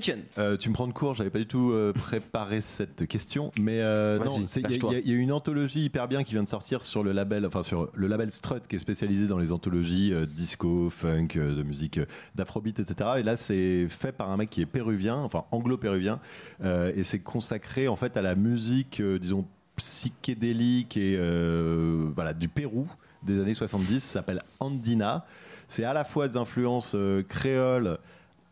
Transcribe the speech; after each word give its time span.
Etienne. 0.00 0.22
Euh, 0.38 0.56
tu 0.56 0.68
me 0.68 0.74
prends 0.74 0.86
de 0.88 0.92
court, 0.92 1.14
j'avais 1.14 1.30
pas 1.30 1.38
du 1.38 1.46
tout 1.46 1.70
euh, 1.72 1.92
préparé 1.94 2.60
cette 2.60 3.06
question, 3.06 3.52
mais 3.60 3.80
euh, 3.80 4.18
non, 4.18 4.38
il 4.38 4.66
y, 4.66 4.94
y 4.94 4.96
a- 4.96 4.98
il 5.00 5.08
y 5.08 5.12
a 5.12 5.16
une 5.16 5.32
anthologie 5.32 5.84
hyper 5.84 6.08
bien 6.08 6.24
qui 6.24 6.32
vient 6.32 6.42
de 6.42 6.48
sortir 6.48 6.82
sur 6.82 7.02
le 7.04 7.12
label, 7.12 7.46
enfin 7.46 7.62
sur 7.62 7.88
le 7.94 8.06
label 8.06 8.30
Strut 8.30 8.66
qui 8.66 8.76
est 8.76 8.80
spécialisé 8.80 9.28
dans 9.28 9.38
les 9.38 9.52
anthologies 9.52 10.12
euh, 10.12 10.26
disco, 10.26 10.90
funk, 10.90 11.28
euh, 11.36 11.54
de 11.54 11.62
musique 11.62 11.98
euh, 11.98 12.06
d'afrobeat, 12.34 12.80
etc. 12.80 13.10
Et 13.18 13.22
là, 13.22 13.36
c'est 13.36 13.86
fait 13.88 14.12
par 14.12 14.30
un 14.30 14.36
mec 14.36 14.50
qui 14.50 14.60
est 14.62 14.66
péruvien, 14.66 15.16
enfin 15.16 15.44
anglo-péruvien, 15.52 16.18
euh, 16.64 16.92
et 16.96 17.02
c'est 17.04 17.20
consacré 17.20 17.86
en 17.88 17.96
fait 17.96 18.16
à 18.16 18.22
la 18.22 18.34
musique, 18.34 19.00
euh, 19.00 19.18
disons 19.18 19.46
psychédélique 19.76 20.96
et 20.96 21.16
euh, 21.18 22.06
voilà 22.14 22.32
du 22.32 22.48
Pérou 22.48 22.86
des 23.22 23.40
années 23.40 23.54
70. 23.54 24.00
Ça 24.00 24.12
s'appelle 24.20 24.42
Andina. 24.60 25.26
C'est 25.68 25.84
à 25.84 25.92
la 25.92 26.04
fois 26.04 26.26
des 26.28 26.36
influences 26.36 26.92
euh, 26.94 27.22
créoles 27.22 27.98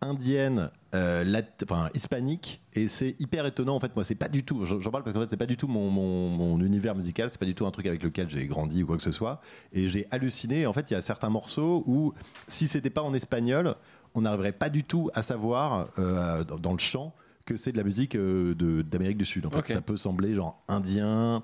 indienne, 0.00 0.70
euh, 0.94 1.24
lat- 1.24 1.42
enfin 1.64 1.88
hispanique, 1.94 2.62
et 2.74 2.88
c'est 2.88 3.14
hyper 3.20 3.46
étonnant. 3.46 3.74
En 3.76 3.80
fait, 3.80 3.94
moi, 3.96 4.04
c'est 4.04 4.14
pas 4.14 4.28
du 4.28 4.44
tout. 4.44 4.64
J'en 4.64 4.90
parle 4.90 5.02
parce 5.04 5.14
qu'en 5.14 5.20
fait, 5.22 5.30
c'est 5.30 5.36
pas 5.36 5.46
du 5.46 5.56
tout 5.56 5.66
mon, 5.68 5.90
mon, 5.90 6.28
mon 6.28 6.60
univers 6.60 6.94
musical. 6.94 7.30
C'est 7.30 7.38
pas 7.38 7.46
du 7.46 7.54
tout 7.54 7.66
un 7.66 7.70
truc 7.70 7.86
avec 7.86 8.02
lequel 8.02 8.28
j'ai 8.28 8.46
grandi 8.46 8.82
ou 8.82 8.86
quoi 8.86 8.96
que 8.96 9.02
ce 9.02 9.12
soit. 9.12 9.40
Et 9.72 9.88
j'ai 9.88 10.06
halluciné. 10.10 10.66
En 10.66 10.72
fait, 10.72 10.90
il 10.90 10.94
y 10.94 10.96
a 10.96 11.00
certains 11.02 11.30
morceaux 11.30 11.82
où, 11.86 12.12
si 12.48 12.66
c'était 12.68 12.90
pas 12.90 13.02
en 13.02 13.14
espagnol, 13.14 13.74
on 14.14 14.22
n'arriverait 14.22 14.52
pas 14.52 14.68
du 14.70 14.84
tout 14.84 15.10
à 15.14 15.22
savoir 15.22 15.88
euh, 15.98 16.44
dans, 16.44 16.56
dans 16.56 16.72
le 16.72 16.78
chant 16.78 17.14
que 17.44 17.56
c'est 17.56 17.72
de 17.72 17.76
la 17.76 17.84
musique 17.84 18.16
euh, 18.16 18.54
de- 18.54 18.82
d'Amérique 18.82 19.18
du 19.18 19.24
Sud. 19.24 19.46
En 19.46 19.50
fait, 19.50 19.58
ça 19.74 19.80
peut 19.80 19.96
sembler 19.96 20.34
genre 20.34 20.62
indien. 20.68 21.42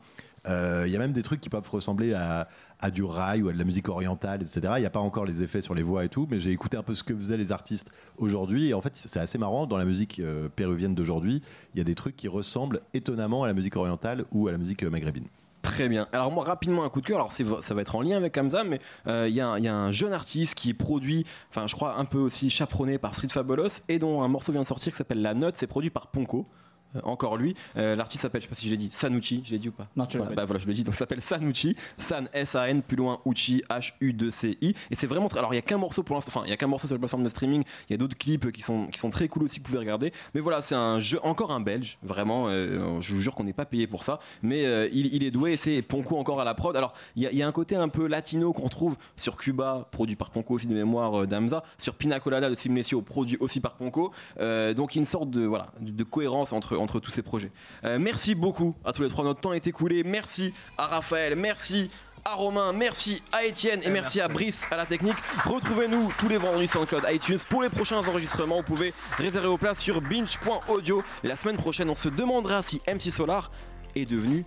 Euh, 0.48 0.84
Il 0.86 0.92
y 0.92 0.96
a 0.96 0.98
même 0.98 1.12
des 1.12 1.22
trucs 1.22 1.40
qui 1.40 1.48
peuvent 1.48 1.68
ressembler 1.70 2.14
à, 2.14 2.48
du 2.90 3.04
rail 3.04 3.42
ou 3.42 3.48
à 3.48 3.52
de 3.52 3.58
la 3.58 3.64
musique 3.64 3.88
orientale, 3.88 4.42
etc. 4.42 4.60
Il 4.76 4.80
n'y 4.80 4.86
a 4.86 4.90
pas 4.90 4.98
encore 5.00 5.24
les 5.24 5.42
effets 5.42 5.62
sur 5.62 5.74
les 5.74 5.82
voix 5.84 6.04
et 6.04 6.08
tout, 6.08 6.26
mais 6.30 6.40
j'ai 6.40 6.50
écouté 6.50 6.76
un 6.76 6.82
peu 6.82 6.94
ce 6.96 7.04
que 7.04 7.14
faisaient 7.16 7.36
les 7.36 7.52
artistes 7.52 7.92
aujourd'hui. 8.18 8.68
Et 8.70 8.74
en 8.74 8.80
fait, 8.80 8.92
c'est 8.94 9.20
assez 9.20 9.38
marrant. 9.38 9.66
Dans 9.66 9.76
la 9.78 9.84
musique 9.84 10.18
euh, 10.18 10.48
péruvienne 10.54 10.94
d'aujourd'hui, 10.96 11.42
il 11.74 11.78
y 11.78 11.80
a 11.80 11.84
des 11.84 11.94
trucs 11.94 12.16
qui 12.16 12.26
ressemblent 12.28 12.80
étonnamment 12.92 13.44
à 13.44 13.46
la 13.46 13.54
musique 13.54 13.76
orientale 13.76 14.24
ou 14.32 14.48
à 14.48 14.52
la 14.52 14.58
musique 14.58 14.82
euh, 14.82 14.90
maghrébine. 14.90 15.26
Très 15.62 15.88
bien. 15.88 16.08
Alors 16.12 16.32
moi 16.32 16.42
rapidement 16.42 16.82
un 16.82 16.88
coup 16.88 17.00
de 17.00 17.06
cœur. 17.06 17.18
Alors 17.18 17.32
ça 17.32 17.74
va 17.74 17.80
être 17.82 17.94
en 17.94 18.00
lien 18.02 18.16
avec 18.16 18.36
Hamza, 18.36 18.64
mais 18.64 18.80
euh, 19.06 19.26
il 19.28 19.34
y, 19.36 19.40
a 19.40 19.46
un- 19.48 19.58
il 19.58 19.64
y 19.64 19.68
a 19.68 19.76
un 19.76 19.92
jeune 19.92 20.12
artiste 20.12 20.56
qui 20.56 20.70
est 20.70 20.74
produit, 20.74 21.24
enfin 21.50 21.68
je 21.68 21.76
crois 21.76 21.94
un 21.98 22.04
peu 22.04 22.18
aussi 22.18 22.50
chaperonné 22.50 22.98
par 22.98 23.14
Street 23.14 23.28
Fabulous 23.28 23.68
et 23.88 24.00
dont 24.00 24.22
un 24.22 24.28
morceau 24.28 24.50
vient 24.50 24.62
de 24.62 24.66
sortir 24.66 24.90
qui 24.90 24.98
s'appelle 24.98 25.22
La 25.22 25.34
Note. 25.34 25.54
C'est 25.56 25.68
produit 25.68 25.90
par 25.90 26.08
Ponko. 26.08 26.48
Euh, 26.96 27.00
encore 27.04 27.36
lui. 27.36 27.54
Euh, 27.76 27.96
L'artiste 27.96 28.22
s'appelle, 28.22 28.40
je 28.42 28.46
sais 28.46 28.50
pas 28.54 28.58
si 28.60 28.66
je 28.66 28.70
l'ai 28.72 28.76
dit, 28.76 28.88
Sanucci. 28.92 29.42
Je 29.44 29.52
l'ai 29.52 29.58
dit 29.58 29.68
ou 29.68 29.72
pas 29.72 29.86
Non, 29.96 30.06
tu 30.06 30.16
l'as 30.18 30.24
voilà, 30.24 30.36
pas 30.36 30.42
bah 30.42 30.46
voilà, 30.46 30.60
je 30.60 30.66
le 30.66 30.74
dis. 30.74 30.84
Donc 30.84 30.94
s'appelle 30.94 31.20
Sanucci. 31.20 31.76
San 31.96 32.28
S-A-N 32.32 32.82
plus 32.82 32.96
loin 32.96 33.20
Uchi 33.26 33.62
H-U-2-C-I. 33.70 34.74
Et 34.90 34.94
c'est 34.94 35.06
vraiment. 35.06 35.28
très- 35.28 35.38
Alors 35.38 35.52
il 35.52 35.56
y 35.56 35.58
a 35.58 35.62
qu'un 35.62 35.78
morceau 35.78 36.02
pour 36.02 36.16
l'instant. 36.16 36.32
Enfin 36.34 36.42
il 36.46 36.50
y 36.50 36.52
a 36.52 36.56
qu'un 36.56 36.66
morceau 36.66 36.86
sur 36.86 36.94
la 36.94 36.98
plateforme 36.98 37.22
de 37.22 37.28
streaming. 37.28 37.62
Il 37.88 37.92
y 37.92 37.94
a 37.94 37.96
d'autres 37.96 38.16
clips 38.16 38.50
qui 38.52 38.62
sont 38.62 38.86
qui 38.88 38.98
sont 38.98 39.10
très 39.10 39.28
cool 39.28 39.44
aussi 39.44 39.58
que 39.58 39.62
vous 39.64 39.72
pouvez 39.72 39.78
regarder. 39.78 40.12
Mais 40.34 40.40
voilà, 40.40 40.62
c'est 40.62 40.74
un 40.74 40.98
jeu 40.98 41.18
encore 41.22 41.50
un 41.52 41.60
Belge. 41.60 41.98
Vraiment, 42.02 42.48
euh, 42.48 43.00
je 43.00 43.14
vous 43.14 43.20
jure 43.20 43.34
qu'on 43.34 43.44
n'est 43.44 43.52
pas 43.52 43.64
payé 43.66 43.86
pour 43.86 44.04
ça. 44.04 44.20
Mais 44.42 44.62
il, 44.92 45.14
il 45.14 45.22
est 45.24 45.30
doué. 45.30 45.52
et 45.52 45.56
C'est 45.56 45.82
Ponko 45.82 46.18
encore 46.18 46.40
à 46.40 46.44
la 46.44 46.54
prod. 46.54 46.76
Alors 46.76 46.92
il 47.16 47.22
y 47.22 47.26
a, 47.26 47.32
il 47.32 47.38
y 47.38 47.42
a 47.42 47.46
un 47.48 47.52
côté 47.52 47.76
un 47.76 47.88
peu 47.88 48.06
latino 48.06 48.52
qu'on 48.52 48.64
retrouve 48.64 48.96
sur 49.16 49.36
Cuba, 49.36 49.88
produit 49.90 50.16
par 50.16 50.30
Ponko 50.30 50.54
aussi 50.54 50.66
de 50.66 50.74
mémoire 50.74 51.26
d'Amza. 51.26 51.62
Sur 51.78 51.94
Pina 51.94 52.20
Colada 52.20 52.50
de 52.50 52.54
Simlesio, 52.54 53.02
produit 53.02 53.36
aussi 53.40 53.60
par 53.60 53.74
Ponko. 53.74 54.12
Donc 54.38 54.94
il 54.94 54.96
y 54.96 54.98
a 54.98 55.02
une 55.02 55.04
sorte 55.04 55.30
de 55.30 55.44
voilà 55.44 55.68
de, 55.80 55.90
de 55.90 56.04
cohérence 56.04 56.52
entre 56.52 56.76
entre 56.82 57.00
tous 57.00 57.10
ces 57.10 57.22
projets. 57.22 57.50
Euh, 57.84 57.98
merci 57.98 58.34
beaucoup 58.34 58.74
à 58.84 58.92
tous 58.92 59.02
les 59.02 59.08
trois. 59.08 59.24
Notre 59.24 59.40
temps 59.40 59.52
est 59.52 59.66
écoulé. 59.66 60.02
Merci 60.04 60.52
à 60.78 60.86
Raphaël. 60.86 61.36
Merci 61.36 61.90
à 62.24 62.34
Romain, 62.34 62.72
merci 62.72 63.22
à 63.32 63.44
Étienne 63.44 63.80
et 63.84 63.90
merci, 63.90 64.20
à 64.20 64.28
Brice 64.28 64.62
à 64.70 64.76
la 64.76 64.86
technique. 64.86 65.16
Retrouvez-nous 65.44 66.12
tous 66.18 66.28
les 66.28 66.36
vendredis 66.36 66.68
sur 66.68 66.80
le 66.80 66.86
code 66.86 67.04
iTunes 67.08 67.38
pour 67.48 67.62
les 67.62 67.68
prochains 67.68 67.98
enregistrements. 67.98 68.58
Vous 68.58 68.62
pouvez 68.62 68.94
réserver 69.18 69.48
vos 69.48 69.58
places 69.58 69.80
sur 69.80 70.00
binge.audio. 70.00 71.02
Et 71.24 71.28
la 71.28 71.36
semaine 71.36 71.56
prochaine, 71.56 71.90
on 71.90 71.94
se 71.94 72.08
demandera 72.08 72.62
si 72.62 72.80
MC 72.86 73.10
Solar 73.10 73.50
est 73.96 74.06
devenu 74.06 74.44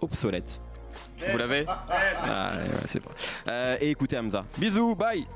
obsolète. 0.00 0.60
Vous 1.30 1.36
l'avez? 1.38 1.66
Ah, 1.68 2.52
ouais, 2.56 2.70
c'est 2.86 3.00
pas. 3.00 3.10
Euh, 3.48 3.76
et 3.80 3.90
écoutez 3.90 4.18
Hamza. 4.18 4.44
Bisous, 4.58 4.94
bye 4.94 5.26